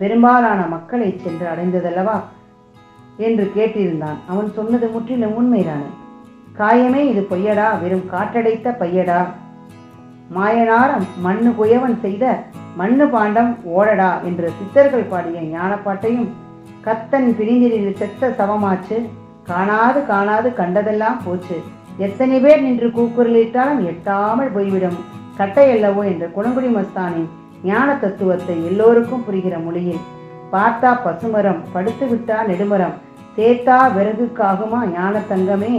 பெரும்பாலான 0.00 0.60
மக்களை 0.74 1.08
சென்று 1.24 1.46
அடைந்ததல்லவா 1.52 2.16
என்று 3.26 3.44
கேட்டிருந்தான். 3.56 4.18
அவன் 4.32 4.48
சொன்னது 4.56 4.86
முற்றிலும் 4.94 5.36
உண்மைதானே? 5.40 5.88
காயமே 6.58 7.00
இது 7.12 7.22
பொய்யடா 7.30 7.68
வெறும் 7.82 8.06
காற்றடைத்த 8.12 8.68
பையடா? 8.82 9.20
மாயனாரம் 10.36 11.06
மண்ணு 11.24 11.50
குயவன் 11.58 11.98
செய்த 12.04 12.24
மண்ணு 12.78 13.06
பாண்டம் 13.14 13.52
ஓடடா 13.76 14.10
என்று 14.28 14.48
சித்தர்கள் 14.58 15.10
பாடிய 15.12 15.40
ஞானப்பாட்டையும் 15.54 16.28
கத்தன் 16.86 17.28
பிரிந்திரில் 17.38 17.96
செத்த 18.00 18.28
சவமாச்சு. 18.38 18.96
காணாது 19.50 20.00
காணாது 20.10 20.48
கண்டதெல்லாம் 20.60 21.18
போச்சு. 21.24 21.56
எத்தனை 22.06 22.38
பேர் 22.44 22.64
நின்று 22.66 22.88
கூக்குரலிட்டாலும் 22.96 23.82
எட்டாமல் 23.90 24.52
போய்விடும். 24.56 24.98
கட்டையல்லவோ 25.38 26.02
என்ற 26.12 26.26
குணங்குடி 26.36 26.68
மஸ்தானின் 26.76 27.28
ஞான 27.64 27.88
தத்துவத்தை 27.94 28.56
எல்லோருக்கும் 28.70 29.24
புரிகிற 29.26 29.56
மொழியில் 29.64 30.04
பார்த்தா 30.52 30.90
பசுமரம் 31.04 31.62
படுத்து 31.72 32.06
விட்டா 32.06 32.38
நெடுமரம் 32.50 32.96
சேர்த்தா 33.36 33.78
விறகுக்காகுமா 33.96 34.80
ஞான 34.92 35.14
தங்கமே 35.30 35.74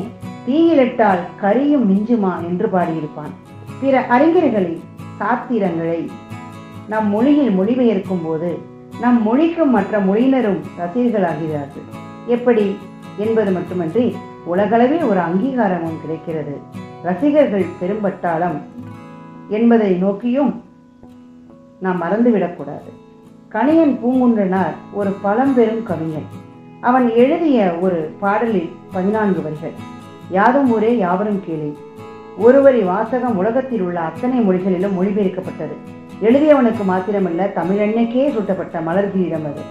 தீயிலிட்டால் 0.48 1.24
கரியும் 1.42 1.88
மிஞ்சுமா 1.92 2.34
என்று 2.50 2.68
பாடியிருப்பான். 2.74 3.34
பிற 3.82 4.02
அறிஞர்களின் 4.16 4.82
சாத்திரங்களை 5.20 6.02
நம் 6.90 7.10
மொழியில் 7.10 7.60
மொழிபெயர்க்கும் 7.60 8.26
போது 8.26 8.58
நம் 9.02 9.24
மொழிக்கும் 9.24 9.72
மற்ற 9.72 10.00
மொழியினரும் 10.00 10.62
ரசிகர்களாகிறார்கள். 10.80 11.98
எப்படி? 12.28 12.78
என்பது 13.18 13.52
மட்டுமன்றி 13.52 14.16
உலகளவில் 14.46 15.04
ஒரு 15.04 15.20
அங்கீகாரமும் 15.20 16.02
கிடைக்கிறது. 16.02 16.58
ரசிகர்கள் 17.04 17.66
பெரும்பட்டாளம் 17.82 18.62
என்பதை 19.50 19.94
நோக்கியும் 19.94 20.64
நாம் 21.80 22.02
மறந்துவிடக்கூடாது. 22.02 22.92
கணியன் 23.52 24.00
பூங்குன்றனார் 24.04 24.76
ஒரு 24.94 25.10
பழம்பெரும் 25.22 25.84
கவிஞன். 25.84 26.26
அவன் 26.82 27.10
எழுதிய 27.10 27.78
ஒரு 27.82 28.16
பாடலில் 28.20 28.70
பதினான்கு 28.92 29.42
வரிகள். 29.42 29.72
யாதும் 30.32 30.72
ஊரே 30.72 30.98
யாவரும் 30.98 31.44
கேளு. 31.48 31.74
ஒருவரி 32.38 32.82
வாசகம் 32.82 33.38
உலகத்தில் 33.38 33.82
உள்ள 33.82 34.00
அத்தனை 34.00 34.40
மொழிகளிலும் 34.40 35.02
மொழிபெயர்க்கப்பட்டது. 35.02 35.97
எழுதியவனுக்கு 36.22 36.84
மாத்திரமல்ல 36.84 37.48
தமிழன்னைக்கே 37.56 38.34
சூட்டப்பட்ட 38.34 38.80
மலர்களிடம் 38.80 39.46
அது. 39.46 39.62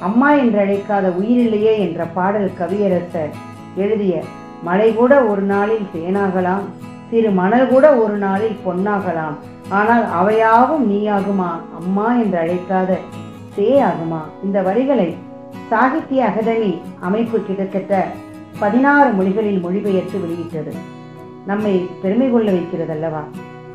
அம்மா 0.00 0.32
என்று 0.32 0.58
அழைக்காத 0.58 1.08
உயிரில்லையே 1.08 1.78
என்ற 1.78 2.04
பாடல் 2.04 2.50
கவியரசர் 2.58 3.32
எழுதிய 3.76 4.22
மழை 4.62 4.94
கூட 4.94 5.24
ஒரு 5.24 5.42
நாளில் 5.42 5.86
தேனாகலாம் 5.94 6.64
சிறு 7.10 7.30
மணல் 7.30 7.68
கூட 7.68 7.96
ஒரு 7.96 8.16
நாளில் 8.16 8.56
பொன்னாகலாம் 8.66 9.36
ஆனால் 9.68 10.04
அவையாவும் 10.12 10.90
நீயாகுமா? 10.90 11.50
அம்மா 11.80 12.14
என்று 12.14 12.38
அழைக்காத 12.38 12.98
சே 13.54 13.82
ஆகுமா? 13.82 14.20
இந்த 14.44 14.62
வரிகளை 14.62 15.16
சாகித்ய 15.70 16.24
அகாதமி 16.24 16.80
அமைப்பு 17.00 17.42
கிட்டத்தட்ட 17.42 18.06
பதினாறு 18.58 19.12
மொழிகளில் 19.12 19.60
மொழிபெயர்த்து 19.60 20.20
வெளியிட்டது. 20.20 20.72
நம்மை 21.46 21.88
பெருமை 22.02 22.30
கொள்ள 22.30 22.50
வைக்கிறது 22.50 22.92
அல்லவா 22.92 23.24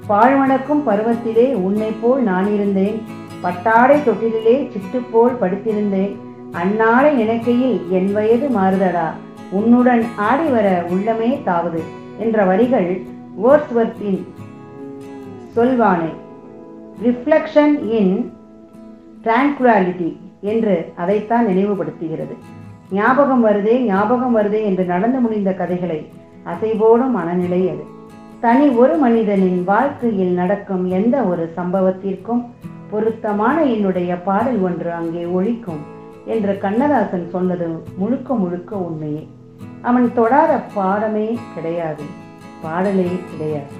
பாழ்வணக்கும் 0.09 0.81
பருவத்திலே 0.85 1.53
உன்னை 1.67 1.91
போல் 2.01 2.21
நான் 2.23 2.53
இருந்தேன் 2.53 2.97
பட்டாடை 3.41 3.97
தொட்டிலே 4.05 4.53
சிட்டு 4.73 4.99
போல் 5.11 5.33
படுத்திருந்தேன். 5.41 6.13
அந்நாளை 6.51 7.11
நினைக்கையில் 7.13 7.89
என் 7.89 8.11
வயது 8.11 8.47
மாறுதடா. 8.49 9.07
உன்னுடன் 9.51 10.03
ஆடி 10.15 10.47
வர 10.49 10.85
உள்ளமே 10.89 11.43
தாவது 11.43 11.81
என்ற 12.19 12.45
வரிகள் 12.45 12.89
வேர்ட்ஸ்வர்த்தின் 13.43 14.21
சொல்வானை. 15.55 16.11
ரிஃப்ளெக்ஷன் 17.03 17.75
இன் 17.99 18.31
டிராங்குலாலிட்டி 19.23 20.09
என்று 20.41 20.77
அதைத்தான் 20.95 21.47
நினைவுபடுத்துகிறது. 21.47 22.35
ஞாபகம் 22.91 23.45
வருதே 23.45 23.77
ஞாபகம் 23.91 24.37
வருதே 24.37 24.63
என்று 24.63 24.85
நடந்து 24.85 25.19
முடிந்த 25.19 25.51
கதைகளை 25.51 25.99
அசைபோடும் 26.45 27.15
மனநிலை 27.19 27.61
அது. 27.69 27.85
தனி 28.41 28.65
ஒரு 28.81 28.95
மனிதனின் 28.97 29.63
வாழ்க்கையில் 29.63 30.33
நடக்கும் 30.39 30.83
எந்த 30.97 31.15
ஒரு 31.21 31.43
சம்பவத்திற்கும் 31.55 32.41
பொருத்தமான 32.91 33.63
என்னுடைய 33.63 34.11
பாடல் 34.27 34.59
ஒன்று 34.67 34.89
அங்கே 34.97 35.23
ஒழிக்கும் 35.37 35.79
என்று 36.25 36.53
கண்ணதாசன் 36.57 37.25
சொன்னது 37.29 37.67
முழுக்க 37.97 38.33
முழுக்க 38.33 38.71
உண்மையே. 38.87 39.23
அவன் 39.81 40.07
தொடாத 40.13 40.59
பாடமே 40.75 41.27
கிடையாது 41.55 42.05
பாடலே 42.63 43.09
கிடையாது 43.31 43.73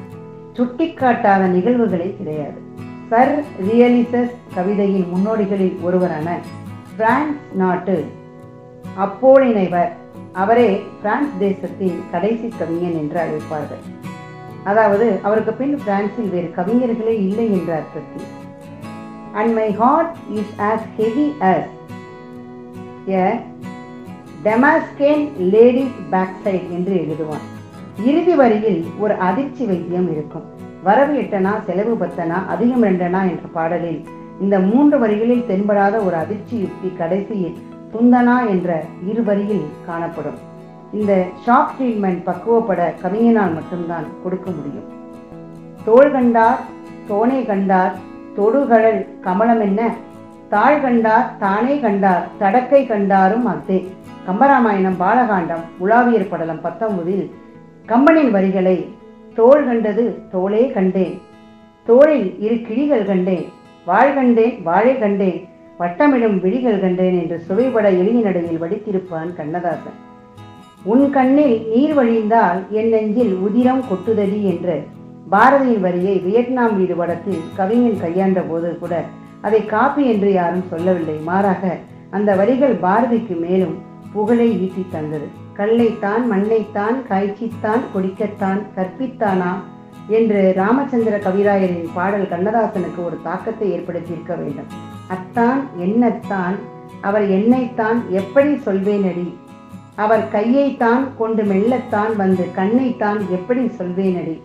சுட்டிக்காட்டாத 0.58 1.44
நிகழ்வுகளே 1.56 2.10
கிடையாது. 2.18 2.60
சர் 3.10 3.36
ரியலிசஸ் 3.68 4.36
கவிதையின் 4.56 5.08
முன்னோடிகளில் 5.14 5.78
ஒருவரான 5.82 6.38
பிரான்ஸ் 6.98 7.44
நாட்டு 7.54 7.98
அப்போலினைவர் 9.06 9.94
அவரே 10.34 10.70
பிரான்ஸ் 11.02 11.38
தேசத்தின் 11.40 12.00
கடைசி 12.12 12.50
கவிஞன் 12.60 13.00
என்று 13.04 13.20
அழைப்பார்கள். 13.26 13.86
அதாவது 14.72 15.08
அவருக்கு 15.28 15.52
பின் 15.60 15.76
பிரான்சில் 15.84 16.32
வேறு 16.34 16.50
கவிஞர்களே 16.58 17.16
இல்லை 17.26 17.46
என்ற 17.58 17.72
அர்த்தத்தில். 17.80 18.28
And 19.40 19.54
my 19.60 19.68
heart 19.82 20.16
is 20.40 20.54
as 20.70 20.86
heavy 20.98 21.28
as 21.52 21.70
a 23.22 23.28
Damascene 24.48 25.24
lady's 25.54 25.98
back 26.14 26.36
side 26.44 26.68
என்று 26.78 26.96
எழுதுவான். 27.04 27.46
இறுதி 28.10 28.36
வரியில் 28.42 28.82
ஒரு 29.04 29.14
அதிர்ச்சி 29.28 29.64
வைத்தியம் 29.72 30.10
இருக்கும். 30.16 30.46
வரவு 30.88 31.14
எட்டனா 31.22 31.54
செலவு 31.68 31.94
பத்தனா 32.02 32.40
அதிகம் 32.56 32.84
ரெண்டனா 32.88 33.22
என்ற 33.32 33.46
பாடலில் 33.56 34.02
இந்த 34.44 34.56
மூன்று 34.70 34.98
வரிகளில் 35.04 35.48
தென்படாத 35.50 35.96
ஒரு 36.08 36.16
அதிர்ச்சி 36.24 36.56
யுக்தி 36.66 36.90
கடைசியில் 37.00 37.58
துந்தனா 37.94 38.36
என்ற 38.54 38.70
இரு 39.12 39.22
வரியில் 39.30 39.66
காணப்படும். 39.88 40.40
இந்த 40.94 41.26
ஷாக் 41.46 41.74
ட்ரீட்மெண்ட் 41.80 42.22
பக்குவப்பட 42.26 42.94
கவிஞனால் 43.02 43.54
மட்டும்தான் 43.54 44.06
கொடுக்க 44.24 44.52
முடியும். 44.52 44.88
தோல் 45.86 46.12
கண்டார் 46.12 46.60
தோனை 47.10 47.46
கண்டார் 47.46 47.94
தொடுகடல் 48.38 49.08
கமலம் 49.22 49.62
என்ன? 49.62 49.94
தாழ் 50.50 50.82
கண்டார் 50.82 51.38
தானே 51.38 51.80
கண்டார் 51.80 52.28
தடக்கை 52.40 52.88
கண்டாரும் 52.88 53.48
அத்தே. 53.48 53.88
கம்பராமாயணம் 54.28 55.00
பாலகாண்டம் 55.00 55.64
உலாவியர் 55.80 56.30
படலம் 56.30 56.64
பத்தொன்பதில் 56.64 57.32
கம்பனின் 57.86 58.32
வரிகளை 58.32 58.90
தோள் 59.36 59.66
கண்டது 59.66 60.22
தோளே 60.32 60.72
கண்டேன். 60.72 61.22
தோளில் 61.86 62.40
இரு 62.40 62.56
கிழிகள் 62.56 63.06
கண்டேன். 63.06 63.46
வாழ் 63.86 64.14
கண்டேன் 64.14 64.64
வாழை 64.64 65.00
கண்டேன். 65.00 65.48
வட்டமிடும் 65.80 66.40
விழிகள் 66.40 66.80
கண்டேன் 66.80 67.22
என்று 67.22 67.40
சுவைபட 67.40 67.90
எளிய 67.90 68.20
நடையில் 68.24 68.62
வடித்திருப்பான் 68.62 69.36
கண்ணதாசன். 69.36 70.06
உன் 70.92 71.06
கண்ணில் 71.10 71.56
நீர் 71.72 71.94
வழிந்தால் 71.94 72.60
என் 72.70 72.90
நெஞ்சில் 72.90 73.34
உதிரம் 73.46 73.84
கொட்டுதடி 73.90 74.40
என்று. 74.52 74.76
பாரதியின் 75.32 75.84
வரியை 75.86 76.16
வியட்நாம் 76.24 76.76
வீடு 76.78 76.96
படத்தில் 76.96 77.42
கவிஞன் 77.56 78.02
கையாண்ட 78.02 78.42
போது 78.42 78.70
கூட 78.78 79.04
அதை 79.42 79.66
காப்பி 79.66 80.04
என்று 80.06 80.30
யாரும் 80.34 80.70
சொல்லவில்லை. 80.70 81.16
மாறாக 81.30 81.78
அந்த 82.10 82.36
வரிகள் 82.36 82.76
பாரதிக்கு 82.76 83.36
மேலும் 83.40 83.76
புகழை 84.14 84.48
ஈட்டி 84.62 84.86
தந்தது. 84.92 85.28
கல்லைத்தான் 85.58 86.24
மண்ணைத்தான் 86.32 86.98
காய்ச்சித்தான் 87.10 87.84
கொடிக்கத்தான் 87.94 88.62
கற்பித்தானா? 88.76 89.52
என்று 90.10 90.54
ராமச்சந்திர 90.56 91.16
கவிராயரின் 91.18 91.90
பாடல் 91.94 92.32
கண்ணதாசனுக்கு 92.32 93.02
ஒரு 93.06 93.18
தாக்கத்தை 93.24 93.68
ஏற்படுத்தியிருக்க 93.72 94.34
வேண்டும். 94.38 94.72
அத்தான் 95.16 95.62
என்னத்தான் 95.80 96.56
அவர் 97.02 97.26
என்னைத்தான் 97.30 98.00
எப்படி 98.10 98.54
சொல்வேனடி? 98.66 99.28
அவர் 99.98 100.24
கையைத்தான் 100.32 101.04
கொண்டு 101.18 101.44
மெல்லத்தான் 101.44 102.16
வந்து 102.16 102.44
கண்ணைத்தான் 102.56 103.20
எப்படி 103.30 103.64
சொல்வேனடி? 103.80 104.36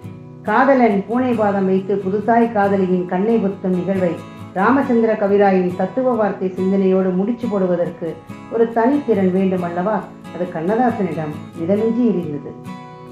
காதலன் 0.42 1.04
பூனை 1.08 1.32
பாதம் 1.34 1.66
வைத்து 1.66 1.94
புதுசாய் 2.04 2.52
காதலியின் 2.52 3.06
கண்ணை 3.06 3.36
பொத்தும் 3.36 3.74
நிகழ்வை 3.74 4.12
ராமச்சந்திர 4.54 5.12
கவிராயின் 5.14 5.76
தத்துவ 5.76 6.14
வார்த்தை 6.14 6.48
சிந்தனையோடு 6.48 7.10
முடிச்சு 7.10 7.46
போடுவதற்கு 7.48 8.08
ஒரு 8.52 8.64
தனித்திறன் 8.74 9.30
வேண்டும் 9.30 9.62
அல்லவா? 9.62 9.96
அது 10.34 10.44
கண்ணதாசனிடம் 10.54 11.32
மிதமிஞ்சி 11.60 12.04
இருந்தது 12.12 12.52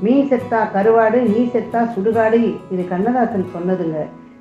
மீ 0.00 0.14
செத்தா 0.22 0.60
கருவாடு 0.74 1.18
நீ 1.32 1.40
செத்தா 1.54 1.80
சுடுகாடு 1.94 2.40
இது 2.70 2.88
கண்ணதாசன் 2.88 3.46
சொன்னதுங்க. 3.54 3.98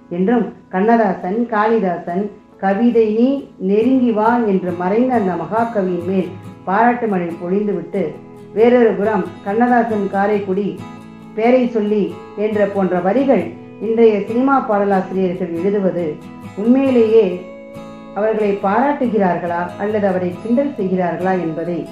என்றும் 0.09 0.45
கண்ணதாசன் 0.69 1.39
காளிதாசன் 1.45 2.23
கவிதை 2.57 3.07
நீ 3.13 3.27
நெருங்கி 3.59 4.11
வா 4.11 4.29
என்று 4.45 4.71
மறைந்த 4.71 5.13
அந்த 5.13 5.33
மகாகவியின் 5.43 6.07
மேல் 6.07 6.29
பாராட்டு 6.69 7.07
மழை 7.07 7.27
பொழிந்துவிட்டு 7.27 8.03
வேறொரு 8.53 8.91
புறம் 8.93 9.25
கண்ணதாசன் 9.43 10.09
காரைக்குடி 10.09 10.79
பேரை 11.35 11.69
சொல்லி 11.69 12.13
என்ற 12.37 12.65
போன்ற 12.65 12.99
வரிகள் 12.99 13.43
இன்றைய 13.81 14.21
சினிமா 14.27 14.55
பாடலாசிரியர்கள் 14.59 15.53
எழுதுவது 15.53 16.15
உண்மையிலேயே 16.55 17.25
அவர்களை 18.13 18.59
பாராட்டுகிறார்களா 18.63 19.61
அல்லது 19.79 20.07
அவரை 20.07 20.35
கிண்டல் 20.43 20.73
செய்கிறார்களா 20.77 21.31
என்பதை 21.41 21.87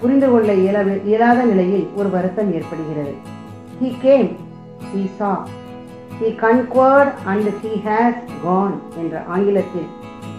புரிந்து 0.00 0.30
கொள்ள 0.30 0.52
இயல- 0.52 1.04
இயலாத 1.04 1.42
நிலையில் 1.44 1.88
ஒரு 1.96 2.10
வருத்தம் 2.10 2.54
ஏற்படுகிறது. 2.54 3.14
He 3.82 3.92
came 4.00 4.28
he 4.94 5.06
saw 5.16 5.46
he 6.20 6.28
conquered 6.28 7.12
and 7.24 7.48
he 7.64 7.72
has 7.86 8.22
gone 8.44 8.80
என்ற 8.98 9.22
ஆங்கிலத்தில் 9.26 9.88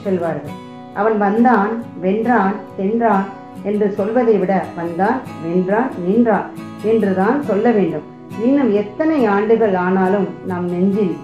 சொல்வார்கள். 0.04 0.62
அவன் 0.94 1.18
வந்தான் 1.18 1.72
வென்றான் 2.04 2.56
சென்றான் 2.78 3.26
என்று 3.64 3.88
சொல்வதை 3.92 4.36
விட 4.38 4.54
வந்தான் 4.76 5.20
வென்றான் 5.46 5.92
நின்றான் 6.06 6.48
என்றுதான் 6.84 7.38
சொல்ல 7.44 7.72
வேண்டும். 7.72 8.08
இன்னும் 8.44 8.72
எத்தனை 8.74 9.26
ஆண்டுகள் 9.26 9.76
ஆனாலும் 9.76 10.28
நம் 10.48 10.68
நெஞ்சில் 10.70 11.16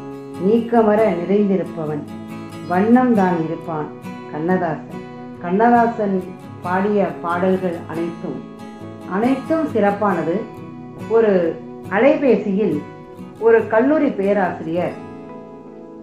நீக்கமர 0.47 0.99
நிறைந்திருப்பவன். 1.21 2.03
வண்ணம் 2.67 3.13
தான் 3.13 3.37
இருப்பான் 3.45 3.87
கண்ணதாசன். 4.31 5.01
கண்ணதாசன் 5.41 6.23
பாடிய 6.61 7.07
பாடல்கள் 7.21 7.77
அனைத்தும் 7.89 8.39
அனைத்தும் 9.11 9.67
சிறப்பானது. 9.73 10.35
ஒரு 11.09 11.33
அலைபேசியில் 11.89 12.77
ஒரு 13.39 13.59
கல்லூரி 13.67 14.09
பேராசிரியர் 14.09 14.95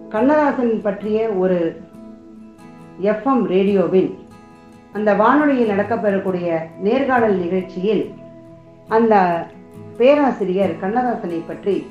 கண்ணதாசன் 0.09 0.81
பற்றிய 0.81 1.27
ஒரு 1.43 1.57
எஃப்எம் 3.03 3.43
ரேடியோவில் 3.45 4.09
அந்த 4.93 5.13
வானொலியில் 5.13 5.71
நடக்கப்பெறக்கூடிய 5.73 6.47
நேர்காணல் 6.81 7.37
நிகழ்ச்சியில் 7.37 8.11
அந்த 8.87 9.15
பேராசிரியர் 9.97 10.73
கண்ணதாசனை 10.81 11.45
பற்றி 11.47 11.87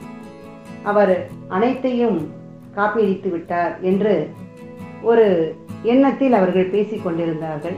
அவர் 0.83 1.31
அனைத்தையும் 1.49 2.19
காப்பியடித்து 2.77 3.31
விட்டார் 3.31 3.81
என்று 3.81 4.31
ஒரு 5.03 5.55
எண்ணத்தில் 5.83 6.33
அவர்கள் 6.33 6.73
பேசிக்கொண்டிருந்தார்கள் 6.73 7.77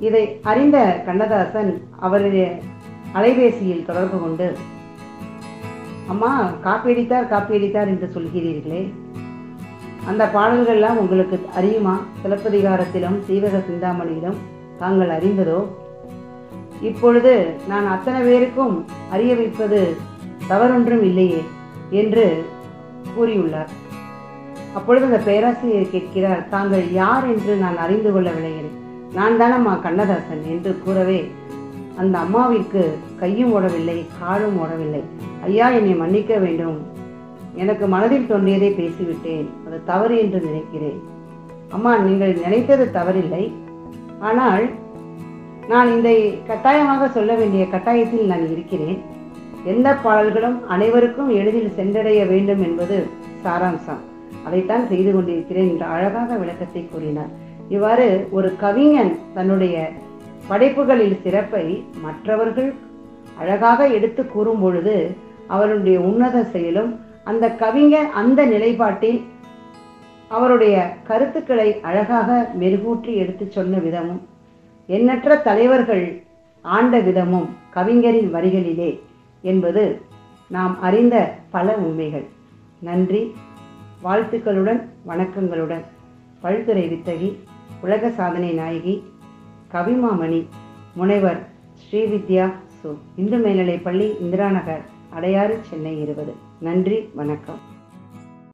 இதை 0.00 0.40
அறிந்த 0.42 1.02
கண்ணதாசன் 1.06 1.82
அவருடைய 2.00 2.58
அலைபேசியில் 3.14 3.84
தொடர்பு 3.84 4.20
கொண்டு 4.20 4.56
அம்மா 6.08 6.50
காப்பியடித்தார் 6.64 7.30
காப்பியடித்தார் 7.30 7.88
என்று 7.88 8.10
சொல்கிறீர்களே. 8.14 8.92
அந்த 10.06 10.30
பாடல்கள்லாம் 10.34 10.96
உங்களுக்கு 10.96 11.40
அறியுமா? 11.60 11.96
சிலப்பதிகாரத்திலும் 12.22 13.20
சீவக 13.28 13.62
சிந்தாமணியிலும் 13.68 14.36
தாங்கள் 14.78 15.08
அறிந்ததோ? 15.08 15.66
இப்பொழுது 16.80 17.54
நான் 17.68 17.86
அத்தனை 17.86 18.20
பேருக்கும் 18.20 18.84
அறிய 19.10 19.34
வைப்பது 19.34 19.96
தவறொன்றும் 20.46 21.02
இல்லையே 21.02 21.42
என்று 21.90 22.44
கூறியுள்ளார். 23.18 23.68
அப்பொழுது 24.74 25.06
அந்த 25.06 25.18
பேராசிரியர் 25.18 25.90
கேட்கிறார் 25.90 26.48
தாங்கள் 26.48 26.92
யார் 26.92 27.24
என்று 27.24 27.54
நான் 27.56 27.76
அறிந்து 27.76 28.12
கொள்ளவில்லை 28.12 28.82
நான் 29.12 29.40
தானம்மா 29.40 29.80
கண்ணதாசன் 29.80 30.42
என்று 30.44 30.78
கூறவே 30.84 31.30
அந்த 31.96 32.18
அம்மாவிற்கு 32.18 32.90
கையும் 33.18 33.54
ஓடவில்லை 33.56 34.06
காலும் 34.20 34.56
ஓடவில்லை. 34.62 35.02
ஐயா 35.42 35.68
என்னை 35.68 35.94
மன்னிக்க 35.94 36.38
வேண்டும். 36.38 36.93
எனக்கு 37.62 37.86
மனதில் 37.86 38.30
தோன்றியதை 38.30 38.70
பேசிவிட்டேன். 38.78 39.48
அது 39.66 39.76
தவறு 39.84 40.14
என்று 40.18 40.38
நினைக்கிறேன். 40.40 40.98
அம்மா 41.76 41.92
நீங்கள் 41.98 42.34
நினைத்தது 42.44 42.84
தவறில்லை. 42.98 43.44
ஆனால் 44.20 44.64
நான் 45.68 45.90
இந்த 45.96 46.10
கட்டாயமாக 46.46 47.08
சொல்ல 47.08 47.34
வேண்டிய 47.34 47.64
கட்டாயத்தில் 47.64 48.30
நான் 48.32 48.50
இருக்கிறேன். 48.50 48.98
எந்த 49.64 49.88
பாடல்களும் 50.04 50.56
அனைவருக்கும் 50.68 51.30
எளிதில் 51.40 51.76
சென்றடைய 51.76 52.20
வேண்டும் 52.32 52.62
என்பது 52.62 52.96
சாராம்சம். 53.44 54.02
அதைத்தான் 54.46 54.88
செய்து 54.88 55.10
கொண்டிருக்கிறேன் 55.12 55.70
என்ற 55.72 55.84
அழகாக 55.86 56.36
விளக்கத்தை 56.36 56.82
கூறினார். 56.84 57.32
இவ்வாறு 57.68 58.08
ஒரு 58.30 58.48
கவிஞன் 58.56 59.12
தன்னுடைய 59.34 59.76
படைப்புகளில் 60.48 61.20
சிறப்பை 61.24 61.64
மற்றவர்கள் 62.02 62.70
அழகாக 63.38 63.86
எடுத்து 63.88 64.22
கூறும் 64.26 64.60
பொழுது 64.60 64.96
அவருடைய 65.46 66.00
உன்னத 66.00 66.36
செயலும் 66.44 66.90
அந்த 67.24 67.50
கவிஞர் 67.50 68.10
அந்த 68.10 68.46
நிலைப்பாட்டில் 68.46 69.22
அவருடைய 70.28 70.96
கருத்துக்களை 71.04 71.80
அழகாக 71.80 72.50
மெருகூற்றி 72.60 73.14
எடுத்துச் 73.14 73.50
சொன்ன 73.50 73.76
விதமும் 73.76 74.20
எண்ணற்ற 74.86 75.36
தலைவர்கள் 75.36 76.22
ஆண்ட 76.62 77.00
விதமும் 77.00 77.48
கவிஞரின் 77.70 78.34
வரிகளிலே 78.34 79.00
என்பது 79.42 80.00
நாம் 80.48 80.80
அறிந்த 80.80 81.34
பல 81.50 81.74
உண்மைகள். 81.74 82.26
நன்றி 82.78 83.34
வாழ்த்துக்களுடன் 84.04 84.88
வணக்கங்களுடன். 85.06 85.84
பல்துறை 86.42 86.88
வித்தகி 86.88 87.38
உலக 87.80 88.10
சாதனை 88.10 88.52
நாயகி 88.52 89.02
கவிமாமணி 89.72 90.46
முனைவர் 90.94 91.48
ஸ்ரீவித்யா 91.90 92.52
சு. 92.82 92.96
இந்து 93.16 93.36
மேல்நிலைப் 93.36 93.84
பள்ளி 93.84 94.16
இந்திரா 94.20 94.48
நகர் 94.48 94.84
அடையாறு 95.20 95.60
சென்னை 95.60 96.00
இருபது. 96.00 96.43
நன்றி 96.60 97.10
வணக்கம். 97.14 97.73